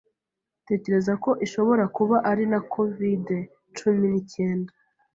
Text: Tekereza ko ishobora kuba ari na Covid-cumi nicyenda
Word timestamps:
Tekereza 0.67 1.13
ko 1.23 1.31
ishobora 1.45 1.83
kuba 1.97 2.17
ari 2.29 2.43
na 2.51 2.59
Covid-cumi 2.73 4.05
nicyenda 4.11 4.71